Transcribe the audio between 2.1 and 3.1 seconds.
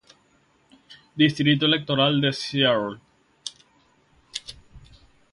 de St.